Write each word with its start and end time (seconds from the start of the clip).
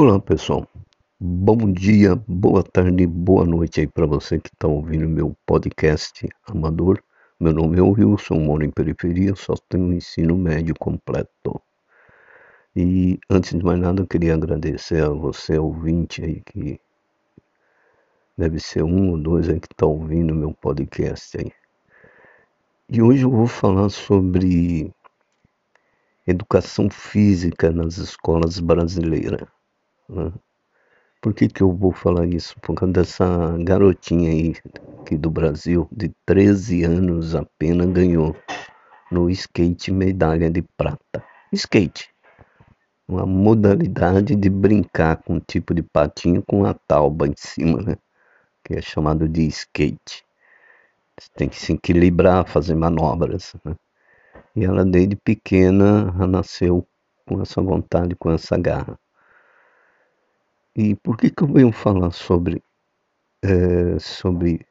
Olá 0.00 0.20
pessoal, 0.20 0.64
bom 1.18 1.72
dia, 1.72 2.14
boa 2.28 2.62
tarde, 2.62 3.04
boa 3.04 3.44
noite 3.44 3.80
aí 3.80 3.86
para 3.88 4.06
você 4.06 4.38
que 4.38 4.48
está 4.48 4.68
ouvindo 4.68 5.08
meu 5.08 5.36
podcast 5.44 6.28
amador. 6.46 7.02
Meu 7.40 7.52
nome 7.52 7.80
é 7.80 7.82
Wilson, 7.82 8.36
moro 8.36 8.64
em 8.64 8.70
periferia, 8.70 9.34
só 9.34 9.54
tenho 9.68 9.92
ensino 9.92 10.38
médio 10.38 10.72
completo. 10.78 11.60
E 12.76 13.18
antes 13.28 13.58
de 13.58 13.64
mais 13.64 13.80
nada, 13.80 14.00
eu 14.00 14.06
queria 14.06 14.34
agradecer 14.34 15.02
a 15.02 15.08
você, 15.08 15.58
ouvinte 15.58 16.24
aí, 16.24 16.42
que 16.42 16.80
deve 18.36 18.60
ser 18.60 18.84
um 18.84 19.10
ou 19.10 19.18
dois 19.18 19.48
aí 19.48 19.58
que 19.58 19.66
está 19.66 19.84
ouvindo 19.84 20.32
meu 20.32 20.54
podcast 20.54 21.38
aí. 21.38 21.50
E 22.88 23.02
hoje 23.02 23.24
eu 23.24 23.30
vou 23.32 23.48
falar 23.48 23.88
sobre 23.88 24.94
educação 26.24 26.88
física 26.88 27.72
nas 27.72 27.98
escolas 27.98 28.60
brasileiras. 28.60 29.57
Né? 30.08 30.32
Por 31.20 31.34
que, 31.34 31.48
que 31.48 31.62
eu 31.62 31.72
vou 31.72 31.92
falar 31.92 32.26
isso? 32.26 32.54
Por 32.60 32.74
causa 32.74 32.92
dessa 32.92 33.56
garotinha 33.58 34.30
aí 34.30 34.54
aqui 35.00 35.16
do 35.16 35.30
Brasil, 35.30 35.88
de 35.90 36.10
13 36.24 36.84
anos 36.84 37.34
apenas, 37.34 37.88
ganhou 37.90 38.36
no 39.10 39.28
skate 39.30 39.90
medalha 39.90 40.50
de 40.50 40.62
prata. 40.62 41.24
Skate, 41.52 42.08
uma 43.08 43.26
modalidade 43.26 44.36
de 44.36 44.50
brincar 44.50 45.16
com 45.16 45.34
um 45.34 45.40
tipo 45.40 45.74
de 45.74 45.82
patinho 45.82 46.42
com 46.46 46.64
a 46.64 46.74
tauba 46.74 47.26
em 47.26 47.34
cima, 47.36 47.80
né? 47.80 47.96
Que 48.62 48.74
é 48.74 48.82
chamado 48.82 49.28
de 49.28 49.46
skate. 49.48 50.24
Você 51.18 51.30
tem 51.34 51.48
que 51.48 51.56
se 51.58 51.72
equilibrar, 51.72 52.46
fazer 52.46 52.74
manobras. 52.74 53.56
Né? 53.64 53.74
E 54.54 54.64
ela 54.64 54.84
desde 54.84 55.16
pequena 55.16 56.12
nasceu 56.26 56.86
com 57.26 57.40
essa 57.42 57.60
vontade, 57.60 58.14
com 58.14 58.30
essa 58.30 58.56
garra. 58.56 58.98
E 60.80 60.94
por 60.94 61.16
que, 61.16 61.28
que 61.28 61.42
eu 61.42 61.48
venho 61.48 61.72
falar 61.72 62.12
sobre, 62.12 62.62
é, 63.42 63.98
sobre 63.98 64.64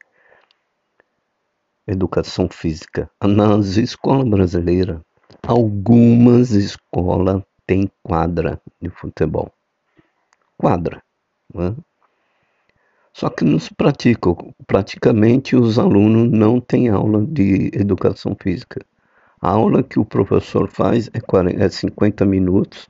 educação 1.86 2.48
física? 2.48 3.10
Nas 3.22 3.76
escolas 3.76 4.26
brasileiras, 4.26 5.02
algumas 5.46 6.52
escolas 6.52 7.42
têm 7.66 7.90
quadra 8.02 8.58
de 8.80 8.88
futebol. 8.88 9.52
Quadra. 10.56 11.02
Né? 11.54 11.76
Só 13.12 13.28
que 13.28 13.44
não 13.44 13.58
se 13.58 13.74
pratica. 13.74 14.30
Praticamente 14.66 15.56
os 15.56 15.78
alunos 15.78 16.30
não 16.30 16.58
têm 16.58 16.88
aula 16.88 17.22
de 17.26 17.70
educação 17.74 18.34
física. 18.42 18.80
A 19.42 19.50
aula 19.50 19.82
que 19.82 20.00
o 20.00 20.06
professor 20.06 20.70
faz 20.70 21.10
é, 21.12 21.20
40, 21.20 21.62
é 21.62 21.68
50 21.68 22.24
minutos. 22.24 22.88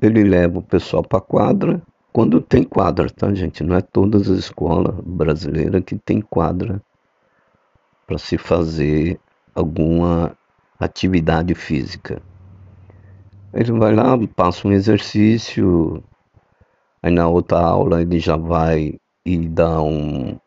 Ele 0.00 0.22
leva 0.22 0.60
o 0.60 0.62
pessoal 0.62 1.02
para 1.02 1.18
a 1.18 1.22
quadra. 1.22 1.82
Quando 2.12 2.40
tem 2.40 2.62
quadra, 2.62 3.10
tá, 3.10 3.32
gente? 3.34 3.62
Não 3.62 3.76
é 3.76 3.80
todas 3.80 4.30
as 4.30 4.38
escolas 4.38 4.94
brasileiras 5.04 5.82
que 5.84 5.96
tem 5.96 6.20
quadra 6.20 6.80
para 8.06 8.18
se 8.18 8.38
fazer 8.38 9.20
alguma 9.54 10.36
atividade 10.78 11.54
física. 11.54 12.22
Ele 13.52 13.72
vai 13.72 13.94
lá, 13.94 14.16
passa 14.36 14.68
um 14.68 14.72
exercício, 14.72 16.02
aí 17.02 17.10
na 17.10 17.28
outra 17.28 17.58
aula 17.58 18.00
ele 18.00 18.20
já 18.20 18.36
vai 18.36 18.98
e 19.24 19.38
dá 19.48 19.82
um, 19.82 20.38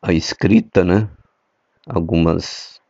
a 0.00 0.12
escrita, 0.12 0.84
né? 0.84 1.08
Algumas 1.86 2.80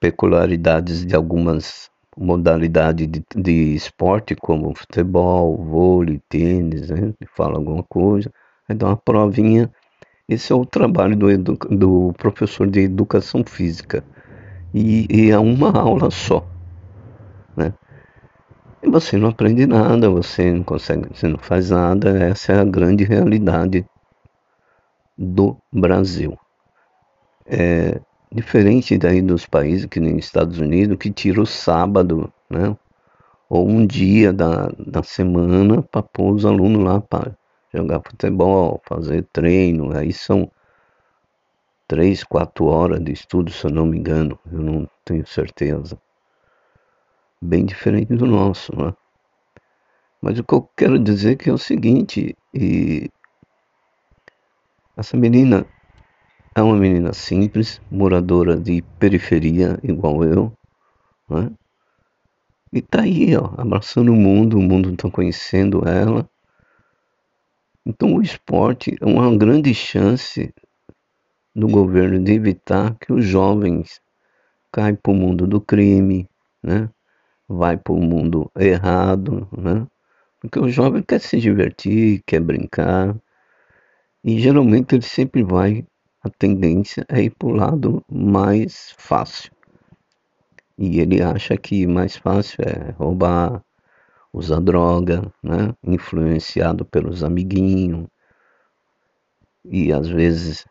peculiaridades 0.00 1.04
de 1.04 1.14
algumas 1.14 1.90
modalidades 2.18 3.06
de, 3.06 3.24
de 3.36 3.74
esporte, 3.74 4.34
como 4.34 4.74
futebol, 4.74 5.56
vôlei, 5.56 6.20
tênis, 6.28 6.90
né? 6.90 7.14
Fala 7.36 7.56
alguma 7.56 7.82
coisa, 7.82 8.32
aí 8.68 8.74
dá 8.74 8.86
uma 8.86 8.96
provinha. 8.96 9.70
Esse 10.28 10.52
é 10.52 10.56
o 10.56 10.66
trabalho 10.66 11.16
do, 11.16 11.54
do 11.54 12.12
professor 12.18 12.66
de 12.66 12.80
educação 12.80 13.42
física. 13.44 14.04
E, 14.74 15.06
e 15.10 15.30
é 15.30 15.38
uma 15.38 15.70
aula 15.70 16.10
só, 16.10 16.46
né? 17.56 17.72
E 18.82 18.88
você 18.88 19.16
não 19.16 19.30
aprende 19.30 19.66
nada, 19.66 20.10
você 20.10 20.52
não 20.52 20.62
consegue, 20.62 21.08
você 21.08 21.26
não 21.26 21.38
faz 21.38 21.70
nada, 21.70 22.10
essa 22.18 22.52
é 22.52 22.60
a 22.60 22.64
grande 22.64 23.04
realidade 23.04 23.84
do 25.16 25.56
Brasil. 25.72 26.38
É 27.46 28.00
diferente 28.32 28.98
daí 28.98 29.22
dos 29.22 29.46
países 29.46 29.86
que 29.86 30.00
nem 30.00 30.18
Estados 30.18 30.58
Unidos, 30.58 30.96
que 30.98 31.10
tira 31.10 31.40
o 31.40 31.46
sábado, 31.46 32.32
né? 32.48 32.76
Ou 33.48 33.66
um 33.66 33.86
dia 33.86 34.32
da, 34.32 34.68
da 34.78 35.02
semana 35.02 35.82
para 35.82 36.02
pôr 36.02 36.34
os 36.34 36.44
alunos 36.44 36.84
lá 36.84 37.00
para 37.00 37.36
jogar 37.72 38.02
futebol, 38.02 38.80
fazer 38.84 39.26
treino. 39.32 39.96
Aí 39.96 40.12
são 40.12 40.50
três, 41.86 42.22
quatro 42.22 42.66
horas 42.66 43.02
de 43.02 43.12
estudo, 43.12 43.50
se 43.50 43.64
eu 43.66 43.70
não 43.70 43.86
me 43.86 43.98
engano. 43.98 44.38
Eu 44.52 44.60
não 44.60 44.88
tenho 45.04 45.26
certeza. 45.26 45.98
Bem 47.40 47.64
diferente 47.64 48.14
do 48.14 48.26
nosso, 48.26 48.76
né? 48.76 48.92
Mas 50.20 50.38
o 50.38 50.44
que 50.44 50.54
eu 50.54 50.68
quero 50.76 50.98
dizer 50.98 51.36
que 51.36 51.48
é 51.48 51.52
o 51.52 51.58
seguinte, 51.58 52.36
e 52.52 53.08
essa 54.96 55.16
menina 55.16 55.64
é 56.58 56.62
uma 56.62 56.76
menina 56.76 57.12
simples, 57.12 57.80
moradora 57.90 58.56
de 58.56 58.82
periferia, 58.98 59.78
igual 59.82 60.24
eu, 60.24 60.52
né? 61.30 61.50
E 62.72 62.82
tá 62.82 63.02
aí, 63.02 63.34
ó, 63.36 63.52
abraçando 63.56 64.12
o 64.12 64.16
mundo, 64.16 64.58
o 64.58 64.62
mundo 64.62 64.94
tá 64.96 65.08
conhecendo 65.10 65.88
ela. 65.88 66.28
Então 67.86 68.14
o 68.14 68.20
esporte 68.20 68.96
é 69.00 69.06
uma 69.06 69.34
grande 69.36 69.72
chance 69.72 70.52
do 71.54 71.68
governo 71.68 72.22
de 72.22 72.32
evitar 72.32 72.96
que 72.98 73.12
os 73.12 73.24
jovens 73.24 74.00
caem 74.72 74.96
para 74.96 75.12
o 75.12 75.14
mundo 75.14 75.46
do 75.46 75.60
crime, 75.60 76.28
né? 76.62 76.90
Vai 77.48 77.76
para 77.76 77.92
o 77.92 78.02
mundo 78.02 78.50
errado, 78.58 79.48
né? 79.56 79.86
Porque 80.40 80.58
o 80.58 80.68
jovem 80.68 81.02
quer 81.02 81.20
se 81.20 81.38
divertir, 81.38 82.22
quer 82.26 82.40
brincar. 82.40 83.16
E 84.22 84.38
geralmente 84.38 84.94
ele 84.94 85.02
sempre 85.02 85.42
vai 85.42 85.86
a 86.20 86.28
tendência 86.28 87.06
é 87.08 87.22
ir 87.22 87.30
para 87.30 87.48
o 87.48 87.52
lado 87.52 88.04
mais 88.10 88.92
fácil. 88.98 89.52
E 90.76 91.00
ele 91.00 91.22
acha 91.22 91.56
que 91.56 91.86
mais 91.86 92.16
fácil 92.16 92.62
é 92.64 92.90
roubar, 92.92 93.64
usar 94.32 94.60
droga, 94.60 95.32
né? 95.42 95.74
influenciado 95.82 96.84
pelos 96.84 97.22
amiguinhos. 97.22 98.06
E 99.64 99.92
às 99.92 100.08
vezes, 100.08 100.66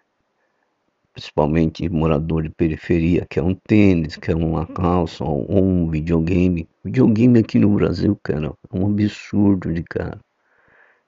principalmente 1.13 1.87
morador 1.89 2.43
de 2.43 2.49
periferia, 2.49 3.25
quer 3.29 3.41
um 3.41 3.55
tênis, 3.55 4.17
quer 4.17 4.35
uma 4.35 4.65
calça 4.65 5.23
ou 5.23 5.45
um 5.49 5.89
videogame. 5.89 6.67
Videogame 6.83 7.39
aqui 7.39 7.57
no 7.57 7.73
Brasil, 7.73 8.19
cara, 8.21 8.47
é 8.47 8.77
um 8.77 8.87
absurdo 8.87 9.73
de 9.73 9.83
cara. 9.83 10.19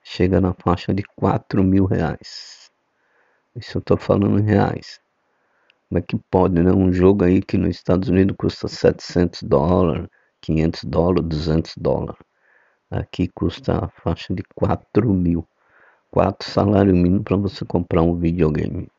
Chega 0.01 0.39
na 0.39 0.53
faixa 0.53 0.94
de 0.94 1.03
4 1.16 1.63
mil 1.63 1.85
reais. 1.85 2.59
Isso 3.59 3.78
eu 3.78 3.81
tô 3.81 3.97
falando 3.97 4.40
em 4.40 4.44
reais. 4.44 5.02
Como 5.90 6.00
é 6.00 6.02
que 6.02 6.18
pode, 6.31 6.62
né? 6.64 6.72
Um 6.72 6.94
jogo 6.94 7.25
aí 7.25 7.42
que 7.42 7.58
nos 7.58 7.72
Estados 7.72 8.08
Unidos 8.08 8.36
custa 8.40 8.70
700 8.70 9.44
dólares, 9.44 10.08
500 10.40 10.84
dólares, 10.86 11.28
200 11.28 11.74
dólares. 11.75 12.22
Aqui 12.90 13.28
custa 13.28 13.86
a 13.86 13.90
faixa 13.90 14.34
de 14.34 14.44
4 14.56 15.14
mil. 15.14 15.46
4 16.09 16.50
salários 16.50 16.96
mínimos 16.96 17.24
para 17.24 17.36
você 17.36 17.66
comprar 17.66 18.02
um 18.02 18.18
videogame. 18.18 18.90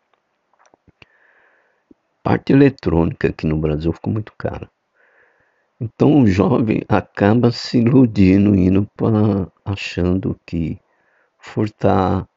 Parte 2.22 2.52
eletrônica 2.52 3.28
aqui 3.28 3.46
no 3.46 3.56
Brasil 3.56 3.92
ficou 3.94 4.12
muito 4.12 4.34
cara. 4.36 4.70
Então 5.80 6.20
o 6.20 6.26
jovem 6.26 6.82
acaba 6.86 7.50
se 7.50 7.78
iludindo, 7.78 8.54
indo 8.54 8.86
para 8.94 9.50
achando 9.64 10.38
que 10.44 10.78
furtar, 11.38 12.28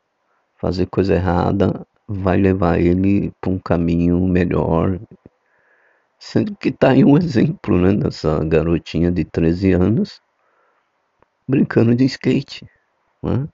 fazer 0.56 0.86
coisa 0.86 1.16
errada 1.16 1.86
vai 2.08 2.38
levar 2.38 2.80
ele 2.80 3.32
para 3.40 3.50
um 3.50 3.60
caminho 3.60 4.20
melhor. 4.28 5.00
Sendo 6.20 6.56
que 6.56 6.70
está 6.70 6.92
aí 6.92 7.04
um 7.04 7.18
exemplo 7.18 7.78
né, 7.78 7.94
dessa 7.94 8.44
garotinha 8.44 9.12
de 9.12 9.24
13 9.26 9.74
anos 9.74 10.22
brincando 11.48 11.96
de 11.96 12.06
skate. 12.06 12.66
Né? 13.22 13.48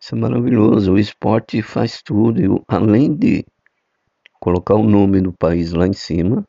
Isso 0.00 0.14
é 0.14 0.18
maravilhoso. 0.18 0.92
O 0.92 0.98
esporte 0.98 1.62
faz 1.62 2.02
tudo. 2.02 2.40
E, 2.40 2.64
além 2.68 3.14
de 3.14 3.44
colocar 4.40 4.74
o 4.74 4.82
nome 4.82 5.20
do 5.20 5.32
país 5.32 5.72
lá 5.72 5.86
em 5.86 5.92
cima, 5.92 6.44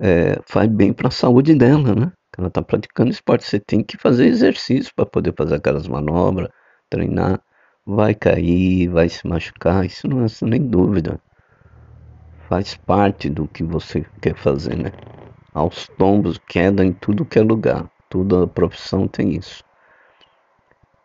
é, 0.00 0.38
faz 0.46 0.68
bem 0.68 0.92
para 0.92 1.08
a 1.08 1.12
saúde 1.12 1.54
dela, 1.54 1.94
né? 1.94 2.12
Ela 2.36 2.48
está 2.48 2.60
praticando 2.60 3.10
esporte. 3.10 3.44
Você 3.44 3.60
tem 3.60 3.82
que 3.82 3.96
fazer 3.96 4.26
exercício 4.26 4.92
para 4.94 5.06
poder 5.06 5.34
fazer 5.36 5.56
aquelas 5.56 5.86
manobras, 5.86 6.50
treinar 6.90 7.40
vai 7.86 8.14
cair, 8.14 8.88
vai 8.88 9.08
se 9.08 9.26
machucar, 9.26 9.84
isso 9.84 10.08
não 10.08 10.24
é 10.24 10.28
nem 10.42 10.66
dúvida. 10.66 11.20
Faz 12.48 12.74
parte 12.76 13.30
do 13.30 13.48
que 13.48 13.62
você 13.62 14.04
quer 14.20 14.36
fazer, 14.36 14.76
né? 14.76 14.92
aos 15.54 15.86
tombos, 15.98 16.38
queda 16.38 16.84
em 16.84 16.92
tudo 16.92 17.24
que 17.24 17.38
é 17.38 17.42
lugar. 17.42 17.90
Toda 18.08 18.46
profissão 18.46 19.06
tem 19.06 19.36
isso. 19.36 19.62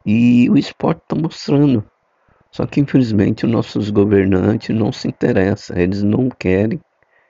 E 0.05 0.49
o 0.49 0.57
esporte 0.57 1.01
está 1.03 1.15
mostrando. 1.15 1.83
Só 2.51 2.65
que 2.65 2.79
infelizmente 2.79 3.45
os 3.45 3.51
nossos 3.51 3.89
governantes 3.89 4.75
não 4.75 4.91
se 4.91 5.07
interessam, 5.07 5.77
eles 5.77 6.01
não 6.01 6.29
querem 6.29 6.79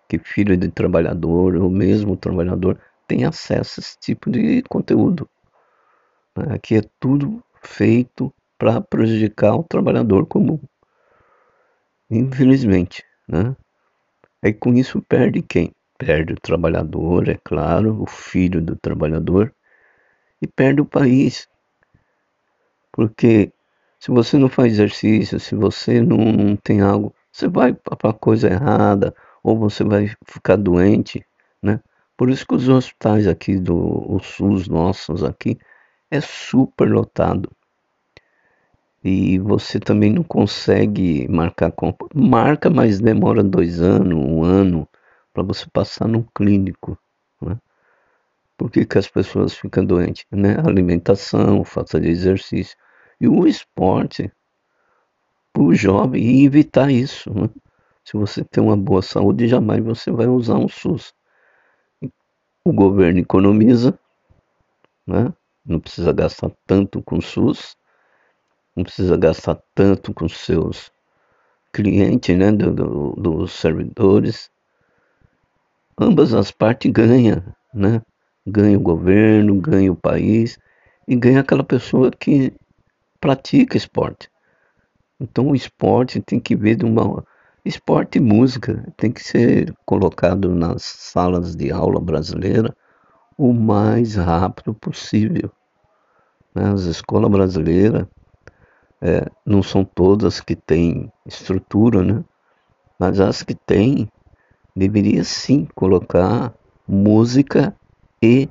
que 0.08 0.20
filho 0.20 0.56
de 0.56 0.70
trabalhador 0.70 1.56
ou 1.56 1.70
mesmo 1.70 2.16
trabalhador 2.16 2.80
tenha 3.08 3.30
acesso 3.30 3.80
a 3.80 3.82
esse 3.82 3.98
tipo 4.00 4.30
de 4.30 4.62
conteúdo. 4.64 5.28
Aqui 6.54 6.78
é 6.78 6.82
tudo 7.00 7.44
feito 7.62 8.32
para 8.58 8.82
prejudicar 8.82 9.56
o 9.56 9.64
trabalhador 9.64 10.26
comum. 10.26 10.60
Infelizmente, 12.10 13.04
né? 13.28 13.56
Aí 14.44 14.54
com 14.54 14.74
isso 14.74 15.02
perde 15.02 15.42
quem? 15.42 15.72
Perde 15.98 16.34
o 16.34 16.40
trabalhador, 16.40 17.28
é 17.28 17.38
claro, 17.44 18.02
o 18.02 18.06
filho 18.06 18.62
do 18.62 18.76
trabalhador, 18.76 19.54
e 20.42 20.48
perde 20.48 20.82
o 20.82 20.86
país. 20.86 21.48
Porque 22.92 23.52
se 24.00 24.12
você 24.12 24.38
não 24.38 24.48
faz 24.48 24.74
exercício, 24.74 25.40
se 25.40 25.56
você 25.56 26.02
não, 26.02 26.18
não 26.18 26.56
tem 26.56 26.82
algo, 26.82 27.14
você 27.32 27.48
vai 27.48 27.74
para 27.74 28.14
coisa 28.14 28.48
errada, 28.48 29.14
ou 29.44 29.58
você 29.58 29.84
vai 29.84 30.10
ficar 30.26 30.56
doente, 30.56 31.26
né? 31.62 31.80
Por 32.16 32.30
isso 32.30 32.46
que 32.48 32.56
os 32.56 32.68
hospitais 32.68 33.28
aqui 33.28 33.60
do 33.60 34.20
SUS 34.22 34.68
nossos 34.68 35.24
aqui 35.24 35.58
é 36.10 36.20
super 36.20 36.90
lotado. 36.90 37.52
E 39.10 39.40
você 39.40 39.80
também 39.80 40.12
não 40.12 40.22
consegue 40.22 41.26
marcar 41.30 41.72
compra. 41.72 42.10
Marca, 42.14 42.70
mas 42.70 43.00
demora 43.00 43.42
dois 43.42 43.80
anos, 43.80 44.14
um 44.14 44.44
ano, 44.44 44.86
para 45.34 45.42
você 45.44 45.66
passar 45.72 46.10
num 46.10 46.24
clínico. 46.36 46.98
Né? 47.42 47.58
Por 48.58 48.70
que, 48.70 48.86
que 48.86 48.98
as 48.98 49.08
pessoas 49.08 49.54
ficam 49.54 49.86
doentes? 49.86 50.26
Né? 50.30 50.58
Alimentação, 50.60 51.64
falta 51.64 52.02
de 52.02 52.10
exercício. 52.10 52.76
E 53.18 53.30
o 53.30 53.48
esporte, 53.48 54.30
para 55.54 55.64
o 55.64 55.74
jovem, 55.74 56.22
e 56.22 56.46
evitar 56.46 56.92
isso. 56.92 57.34
Né? 57.34 57.50
Se 58.04 58.18
você 58.18 58.44
tem 58.44 58.62
uma 58.62 58.76
boa 58.76 59.02
saúde, 59.02 59.48
jamais 59.48 59.82
você 59.82 60.12
vai 60.12 60.28
usar 60.28 60.58
um 60.58 60.68
SUS. 60.68 61.14
O 62.66 62.74
governo 62.74 63.22
economiza, 63.22 63.98
né? 65.08 65.34
não 65.66 65.80
precisa 65.80 66.12
gastar 66.12 66.52
tanto 66.66 67.02
com 67.02 67.20
o 67.20 67.22
SUS, 67.22 67.78
não 68.78 68.84
precisa 68.84 69.18
gastar 69.18 69.60
tanto 69.76 70.14
com 70.14 70.30
seus 70.30 70.92
clientes, 71.74 72.38
né? 72.38 72.52
Do, 72.52 72.72
do, 72.72 73.12
dos 73.18 73.54
servidores. 73.54 74.50
Ambas 76.00 76.34
as 76.34 76.52
partes 76.52 76.92
ganham, 76.92 77.44
né? 77.74 78.02
Ganha 78.46 78.78
o 78.78 78.82
governo, 78.82 79.60
ganha 79.60 79.92
o 79.92 79.96
país 79.96 80.58
e 81.08 81.16
ganha 81.16 81.42
aquela 81.42 81.64
pessoa 81.64 82.12
que 82.12 82.54
pratica 83.20 83.76
esporte. 83.76 84.30
Então 85.20 85.50
o 85.50 85.56
esporte 85.56 86.22
tem 86.22 86.40
que 86.40 86.56
ver 86.56 86.76
de 86.76 86.86
uma 86.86 87.26
Esporte 87.68 88.18
e 88.18 88.22
música 88.22 88.82
tem 88.96 89.12
que 89.12 89.22
ser 89.22 89.76
colocado 89.86 90.56
nas 90.56 90.84
salas 90.84 91.54
de 91.54 91.70
aula 91.70 92.00
brasileira 92.00 92.74
o 93.38 93.52
mais 93.52 94.16
rápido 94.16 94.74
possível. 94.74 95.52
Né? 96.56 96.72
As 96.72 96.84
escolas 96.84 97.30
brasileiras 97.30 98.08
é, 99.02 99.26
não 99.46 99.62
são 99.62 99.84
todas 99.84 100.40
que 100.40 100.56
têm 100.56 101.12
estrutura, 101.26 102.04
né? 102.04 102.24
mas 103.00 103.20
as 103.20 103.44
que 103.44 103.54
têm 103.54 104.10
deveria 104.76 105.24
sim 105.24 105.68
colocar 105.76 106.54
música 106.88 107.76
e 108.22 108.50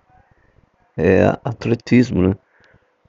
é, 0.97 1.27
atletismo, 1.45 2.23
né? 2.23 2.37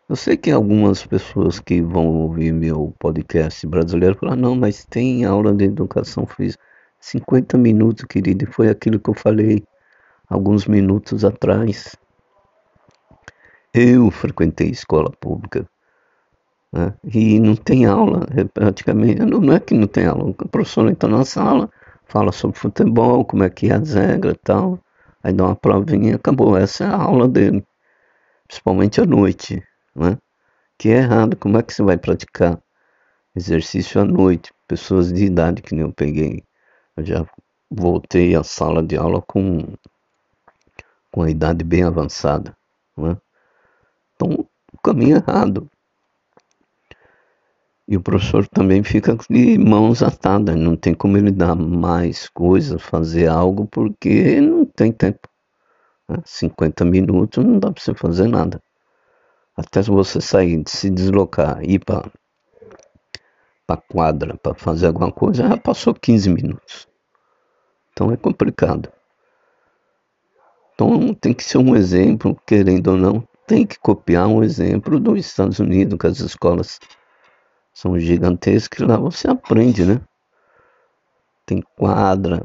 Eu 0.09 0.15
sei 0.15 0.37
que 0.37 0.49
algumas 0.51 1.05
pessoas 1.05 1.59
que 1.59 1.81
vão 1.81 2.07
ouvir 2.07 2.53
meu 2.53 2.93
podcast 2.97 3.67
brasileiro 3.67 4.17
falam, 4.17 4.37
não, 4.37 4.55
mas 4.55 4.85
tem 4.85 5.25
aula 5.25 5.53
de 5.53 5.65
educação 5.65 6.25
física. 6.25 6.63
50 6.99 7.57
minutos, 7.57 8.05
querido, 8.05 8.45
e 8.45 8.47
foi 8.47 8.69
aquilo 8.69 8.99
que 8.99 9.09
eu 9.09 9.13
falei 9.13 9.63
alguns 10.29 10.65
minutos 10.65 11.25
atrás. 11.25 11.95
Eu 13.73 14.09
frequentei 14.09 14.69
escola 14.69 15.11
pública 15.11 15.67
né? 16.71 16.93
e 17.03 17.39
não 17.39 17.55
tem 17.55 17.85
aula, 17.85 18.27
é 18.35 18.43
praticamente, 18.43 19.19
não 19.25 19.53
é 19.53 19.59
que 19.59 19.73
não 19.73 19.87
tem 19.87 20.05
aula, 20.05 20.25
o 20.25 20.33
professor 20.33 20.89
entra 20.89 21.09
na 21.09 21.25
sala, 21.25 21.69
fala 22.05 22.31
sobre 22.31 22.57
futebol, 22.57 23.25
como 23.25 23.43
é 23.43 23.49
que 23.49 23.69
é 23.69 23.75
as 23.75 23.93
regras 23.93 24.35
e 24.35 24.39
tal, 24.43 24.79
aí 25.23 25.33
dá 25.33 25.45
uma 25.45 25.55
provinha 25.55 26.11
e 26.11 26.15
acabou, 26.15 26.57
essa 26.57 26.83
é 26.83 26.87
a 26.87 26.95
aula 26.95 27.27
dele, 27.27 27.65
principalmente 28.47 29.01
à 29.01 29.05
noite 29.05 29.63
né? 29.97 30.17
que 30.77 30.89
é 30.89 30.97
errado. 30.97 31.35
Como 31.35 31.57
é 31.57 31.63
que 31.63 31.73
você 31.73 31.83
vai 31.83 31.97
praticar 31.97 32.61
exercício 33.35 33.99
à 33.99 34.05
noite? 34.05 34.53
Pessoas 34.67 35.11
de 35.11 35.25
idade 35.25 35.61
que 35.61 35.73
nem 35.73 35.83
eu 35.83 35.91
peguei. 35.91 36.43
Eu 36.95 37.05
já 37.05 37.25
voltei 37.69 38.35
à 38.35 38.43
sala 38.43 38.83
de 38.83 38.95
aula 38.95 39.21
com, 39.21 39.75
com 41.11 41.23
a 41.23 41.29
idade 41.29 41.63
bem 41.63 41.83
avançada. 41.83 42.55
Né? 42.95 43.17
Então, 44.15 44.47
o 44.71 44.77
caminho 44.81 45.17
é 45.17 45.19
errado. 45.19 45.69
E 47.87 47.95
o 47.95 48.01
professor 48.01 48.45
também 48.47 48.83
fica 48.83 49.15
de 49.29 49.57
mãos 49.57 50.03
atadas, 50.03 50.57
não 50.57 50.75
tem 50.75 50.93
como 50.93 51.17
ele 51.17 51.31
dar 51.31 51.55
mais 51.55 52.27
coisas, 52.27 52.81
fazer 52.81 53.27
algo, 53.27 53.65
porque 53.65 54.41
não 54.41 54.65
tem 54.65 54.91
tempo. 54.91 55.29
Né? 56.09 56.17
50 56.25 56.83
minutos 56.83 57.43
não 57.45 57.59
dá 57.59 57.71
para 57.71 57.81
você 57.81 57.93
fazer 57.93 58.27
nada. 58.27 58.61
Até 59.55 59.81
você 59.81 60.19
sair, 60.19 60.61
se 60.67 60.89
deslocar, 60.89 61.63
ir 61.63 61.79
para 61.79 62.11
a 63.69 63.77
quadra 63.77 64.37
para 64.37 64.53
fazer 64.53 64.87
alguma 64.87 65.11
coisa, 65.11 65.47
já 65.47 65.57
passou 65.57 65.93
15 65.93 66.29
minutos. 66.29 66.87
Então 67.91 68.11
é 68.11 68.17
complicado. 68.17 68.91
Então 70.73 71.13
tem 71.13 71.33
que 71.33 71.43
ser 71.43 71.57
um 71.57 71.75
exemplo, 71.75 72.39
querendo 72.45 72.91
ou 72.91 72.97
não, 72.97 73.27
tem 73.47 73.65
que 73.65 73.79
copiar 73.79 74.27
um 74.27 74.43
exemplo 74.43 74.99
dos 74.99 75.19
Estados 75.19 75.57
Unidos, 75.57 75.97
que 75.97 76.05
as 76.05 76.19
escolas 76.19 76.79
são 77.77 77.99
gigantescas, 77.99 78.87
lá 78.87 78.97
você 78.97 79.27
aprende, 79.27 79.85
né? 79.85 80.01
Tem 81.45 81.61
quadra, 81.61 82.41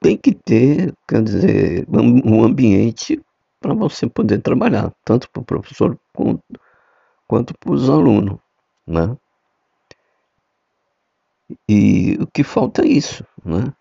tem 0.00 0.16
que 0.16 0.34
ter, 0.34 0.92
quer 1.06 1.22
dizer, 1.22 1.86
um 1.88 2.42
ambiente 2.42 3.22
para 3.60 3.72
você 3.72 4.08
poder 4.08 4.42
trabalhar, 4.42 4.92
tanto 5.04 5.30
para 5.30 5.42
o 5.42 5.44
professor 5.44 5.96
quanto, 6.12 6.42
quanto 7.28 7.54
para 7.56 7.72
os 7.72 7.88
alunos, 7.88 8.40
né? 8.84 9.16
E 11.68 12.18
o 12.20 12.26
que 12.26 12.42
falta 12.42 12.82
é 12.82 12.88
isso, 12.88 13.24
né? 13.44 13.72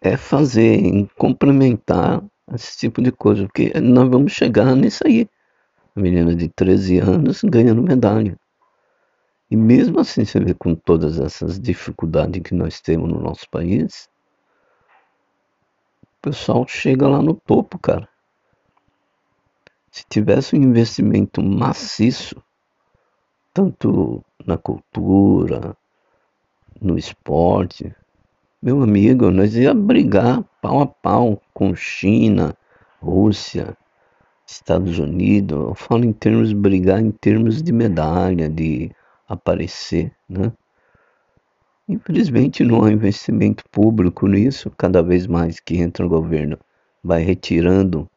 É 0.00 0.16
fazer, 0.16 1.08
complementar 1.16 2.20
esse 2.52 2.76
tipo 2.76 3.00
de 3.00 3.12
coisa, 3.12 3.44
porque 3.44 3.72
nós 3.80 4.08
vamos 4.08 4.32
chegar 4.32 4.74
nisso 4.74 5.04
aí. 5.06 5.28
A 5.94 6.00
menina 6.00 6.34
de 6.34 6.48
13 6.48 6.98
anos 6.98 7.42
ganhando 7.44 7.80
medalha. 7.80 8.36
E 9.50 9.56
mesmo 9.56 10.00
assim, 10.00 10.24
você 10.24 10.38
vê 10.38 10.52
com 10.52 10.74
todas 10.74 11.18
essas 11.18 11.58
dificuldades 11.58 12.42
que 12.42 12.54
nós 12.54 12.80
temos 12.80 13.08
no 13.08 13.20
nosso 13.20 13.48
país, 13.50 14.10
o 16.02 16.20
pessoal 16.20 16.66
chega 16.68 17.08
lá 17.08 17.22
no 17.22 17.34
topo, 17.34 17.78
cara. 17.78 18.08
Se 19.90 20.04
tivesse 20.08 20.54
um 20.54 20.62
investimento 20.62 21.42
maciço, 21.42 22.42
tanto 23.54 24.22
na 24.46 24.58
cultura, 24.58 25.76
no 26.80 26.98
esporte, 26.98 27.94
meu 28.60 28.82
amigo, 28.82 29.30
nós 29.30 29.54
ia 29.56 29.72
brigar 29.72 30.42
pau 30.60 30.82
a 30.82 30.86
pau 30.86 31.40
com 31.54 31.74
China, 31.74 32.56
Rússia, 33.00 33.76
Estados 34.46 34.98
Unidos. 34.98 35.58
Eu 35.58 35.74
falo 35.74 36.04
em 36.04 36.12
termos 36.12 36.52
brigar 36.52 37.00
em 37.00 37.10
termos 37.10 37.62
de 37.62 37.72
medalha, 37.72 38.48
de 38.48 38.90
aparecer, 39.28 40.10
né? 40.28 40.50
Infelizmente 41.88 42.64
não 42.64 42.84
há 42.84 42.90
investimento 42.90 43.64
público 43.70 44.26
nisso, 44.26 44.70
cada 44.76 45.02
vez 45.02 45.26
mais 45.26 45.60
que 45.60 45.78
entra 45.78 46.04
o 46.04 46.08
governo 46.08 46.58
vai 47.02 47.22
retirando 47.22 48.08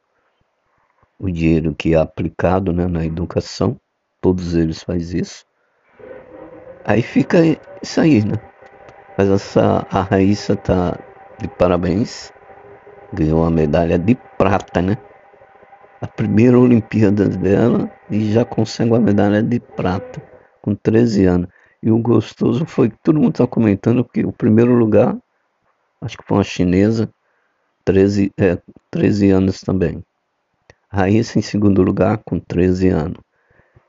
o 1.20 1.30
dinheiro 1.30 1.76
que 1.76 1.94
é 1.94 1.98
aplicado 1.98 2.74
né, 2.74 2.88
na 2.88 3.06
educação, 3.06 3.80
todos 4.20 4.56
eles 4.56 4.84
fazem 4.84 5.22
isso. 5.22 5.46
Aí 6.84 7.02
fica 7.02 7.38
isso 7.82 8.02
aí, 8.02 8.26
né? 8.26 8.36
Mas 9.18 9.30
essa, 9.30 9.86
a 9.90 10.02
Raíssa 10.02 10.56
tá 10.56 10.98
de 11.40 11.48
parabéns, 11.48 12.34
ganhou 13.14 13.46
a 13.46 13.52
medalha 13.52 14.00
de 14.00 14.16
prata, 14.38 14.82
né? 14.82 14.98
A 16.02 16.08
primeira 16.08 16.60
Olimpíada 16.60 17.30
dela 17.30 17.90
e 18.10 18.32
já 18.32 18.44
consegue 18.44 18.96
a 18.96 19.00
medalha 19.00 19.44
de 19.44 19.60
prata 19.60 20.31
com 20.62 20.76
13 20.76 21.26
anos. 21.26 21.50
E 21.84 21.92
o 21.92 21.98
gostoso 21.98 22.66
foi 22.66 22.90
que 22.90 22.98
todo 23.04 23.20
mundo 23.20 23.32
está 23.32 23.48
comentando 23.48 24.06
que 24.06 24.24
o 24.24 24.32
primeiro 24.32 24.74
lugar, 24.74 25.18
acho 26.02 26.18
que 26.18 26.24
foi 26.28 26.38
uma 26.38 26.44
chinesa, 26.44 27.12
13, 27.84 28.32
é, 28.38 28.62
13 28.92 29.32
anos 29.32 29.62
também. 29.62 30.04
Raíssa 30.90 31.40
em 31.40 31.42
segundo 31.42 31.82
lugar 31.82 32.20
com 32.20 32.40
13 32.40 32.90
anos. 32.90 33.20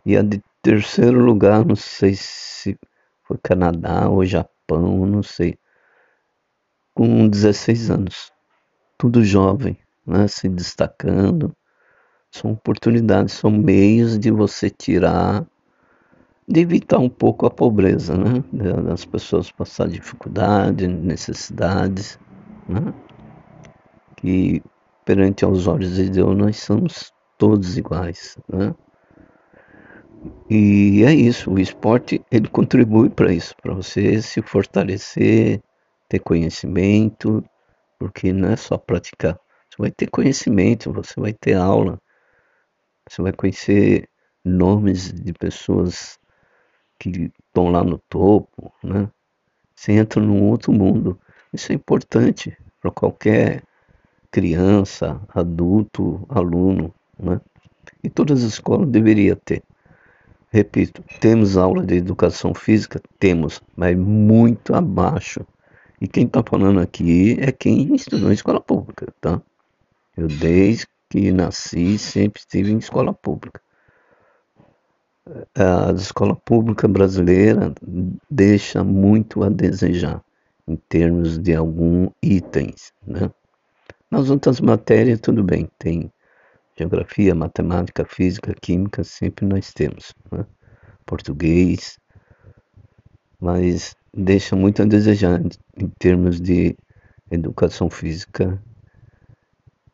E 0.06 0.16
a 0.16 0.22
de 0.22 0.42
terceiro 0.62 1.20
lugar, 1.20 1.64
não 1.64 1.76
sei 1.76 2.14
se 2.14 2.78
foi 3.24 3.36
Canadá 3.42 4.08
ou 4.08 4.24
Japão, 4.24 5.04
não 5.06 5.22
sei. 5.22 5.58
Com 6.94 7.28
16 7.28 7.90
anos. 7.90 8.32
Tudo 8.96 9.24
jovem, 9.24 9.76
né? 10.06 10.28
se 10.28 10.48
destacando. 10.48 11.54
São 12.30 12.52
oportunidades, 12.52 13.34
são 13.34 13.50
meios 13.50 14.18
de 14.18 14.30
você 14.30 14.70
tirar, 14.70 15.46
de 16.48 16.60
evitar 16.60 16.98
um 16.98 17.08
pouco 17.08 17.46
a 17.46 17.50
pobreza, 17.50 18.16
né? 18.16 18.42
Das 18.82 19.04
pessoas 19.04 19.50
passar 19.50 19.88
dificuldade, 19.88 20.86
necessidades, 20.86 22.18
né? 22.68 22.92
Que 24.16 24.62
perante 25.04 25.44
aos 25.44 25.66
olhos 25.66 25.94
de 25.94 26.10
Deus 26.10 26.36
nós 26.36 26.58
somos 26.58 27.12
todos 27.38 27.76
iguais, 27.76 28.36
né? 28.48 28.74
E 30.48 31.02
é 31.04 31.12
isso, 31.12 31.50
o 31.50 31.58
esporte 31.58 32.24
ele 32.30 32.48
contribui 32.48 33.10
para 33.10 33.32
isso, 33.32 33.54
para 33.60 33.74
você 33.74 34.22
se 34.22 34.40
fortalecer, 34.42 35.60
ter 36.08 36.20
conhecimento, 36.20 37.42
porque 37.98 38.32
não 38.32 38.50
é 38.50 38.56
só 38.56 38.78
praticar. 38.78 39.38
Você 39.68 39.76
vai 39.78 39.90
ter 39.90 40.08
conhecimento, 40.08 40.92
você 40.92 41.18
vai 41.18 41.32
ter 41.32 41.54
aula, 41.54 41.98
você 43.08 43.22
vai 43.22 43.32
conhecer 43.32 44.08
nomes 44.44 45.12
de 45.12 45.32
pessoas 45.32 46.18
que 47.02 47.32
estão 47.48 47.68
lá 47.68 47.82
no 47.82 47.98
topo, 47.98 48.72
né? 48.82 49.08
Você 49.74 49.92
entra 49.92 50.22
num 50.22 50.48
outro 50.48 50.72
mundo. 50.72 51.18
Isso 51.52 51.72
é 51.72 51.74
importante 51.74 52.56
para 52.80 52.92
qualquer 52.92 53.64
criança, 54.30 55.20
adulto, 55.34 56.24
aluno, 56.28 56.94
né? 57.18 57.40
E 58.04 58.08
todas 58.08 58.44
as 58.44 58.52
escolas 58.52 58.88
deveriam 58.88 59.36
ter. 59.44 59.62
Repito, 60.50 61.02
temos 61.18 61.56
aula 61.56 61.84
de 61.84 61.96
educação 61.96 62.54
física? 62.54 63.00
Temos, 63.18 63.60
mas 63.74 63.96
muito 63.96 64.74
abaixo. 64.74 65.44
E 66.00 66.06
quem 66.06 66.26
está 66.26 66.42
falando 66.48 66.78
aqui 66.78 67.36
é 67.40 67.50
quem 67.50 67.94
estudou 67.94 68.30
em 68.30 68.34
escola 68.34 68.60
pública, 68.60 69.12
tá? 69.20 69.42
Eu 70.16 70.28
desde 70.28 70.86
que 71.10 71.32
nasci 71.32 71.98
sempre 71.98 72.40
estive 72.40 72.70
em 72.70 72.78
escola 72.78 73.12
pública. 73.12 73.60
A 75.54 75.92
escola 75.92 76.34
pública 76.34 76.88
brasileira 76.88 77.72
deixa 78.28 78.82
muito 78.82 79.44
a 79.44 79.48
desejar 79.48 80.20
em 80.66 80.74
termos 80.74 81.38
de 81.38 81.54
alguns 81.54 82.10
itens, 82.20 82.92
né? 83.06 83.30
Nas 84.10 84.30
outras 84.30 84.60
matérias, 84.60 85.20
tudo 85.20 85.44
bem, 85.44 85.68
tem 85.78 86.12
geografia, 86.76 87.36
matemática, 87.36 88.04
física, 88.04 88.52
química, 88.52 89.04
sempre 89.04 89.46
nós 89.46 89.72
temos. 89.72 90.12
Né? 90.30 90.44
Português, 91.06 91.98
mas 93.40 93.94
deixa 94.12 94.56
muito 94.56 94.82
a 94.82 94.84
desejar 94.84 95.40
em 95.76 95.88
termos 96.00 96.40
de 96.40 96.76
educação 97.30 97.88
física. 97.88 98.60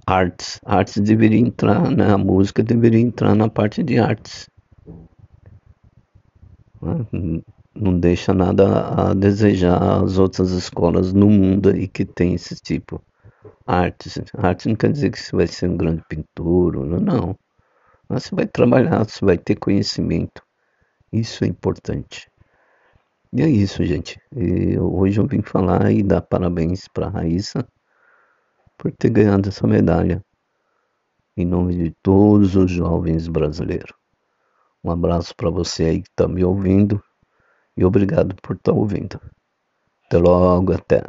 Artes, 0.07 0.59
artes 0.65 1.03
deveria 1.03 1.39
entrar, 1.39 1.91
né? 1.91 2.11
a 2.11 2.19
música 2.19 2.63
deveria 2.63 3.01
entrar 3.01 3.35
na 3.35 3.49
parte 3.49 3.83
de 3.83 3.99
artes. 3.99 4.49
Não 7.75 7.99
deixa 7.99 8.33
nada 8.35 9.11
a 9.11 9.15
desejar 9.15 10.03
as 10.03 10.19
outras 10.19 10.51
escolas 10.51 11.13
no 11.13 11.29
mundo 11.29 11.71
aí 11.71 11.87
que 11.87 12.05
tem 12.05 12.35
esse 12.35 12.55
tipo 12.57 13.01
arte. 13.67 14.11
Arte 14.37 14.69
não 14.69 14.77
quer 14.77 14.91
dizer 14.91 15.11
que 15.11 15.21
você 15.21 15.37
vai 15.37 15.47
ser 15.47 15.69
um 15.69 15.77
grande 15.77 16.03
pintor, 16.09 16.77
não. 17.01 17.37
Mas 18.09 18.25
você 18.25 18.35
vai 18.35 18.47
trabalhar, 18.47 19.05
você 19.05 19.25
vai 19.25 19.37
ter 19.37 19.57
conhecimento. 19.57 20.43
Isso 21.13 21.45
é 21.45 21.47
importante. 21.47 22.31
E 23.33 23.43
é 23.43 23.49
isso, 23.49 23.85
gente. 23.85 24.19
Hoje 24.81 25.21
eu 25.21 25.27
vim 25.27 25.43
falar 25.43 25.93
e 25.93 26.03
dar 26.03 26.23
parabéns 26.23 26.89
para 26.89 27.07
a 27.07 27.11
Raíssa 27.11 27.67
por 28.79 28.91
ter 28.93 29.11
ganhado 29.11 29.49
essa 29.49 29.67
medalha. 29.67 30.25
Em 31.37 31.45
nome 31.45 31.77
de 31.77 31.91
todos 32.03 32.57
os 32.57 32.71
jovens 32.71 33.29
brasileiros. 33.29 33.98
Um 34.89 34.91
abraço 34.91 35.37
para 35.37 35.51
você 35.51 35.85
aí 35.85 36.03
que 36.03 36.09
está 36.09 36.27
me 36.27 36.43
ouvindo 36.43 37.03
e 37.77 37.85
obrigado 37.85 38.35
por 38.37 38.57
estar 38.57 38.73
tá 38.73 38.79
ouvindo. 38.79 39.21
Até 40.07 40.17
logo, 40.17 40.73
até. 40.73 41.03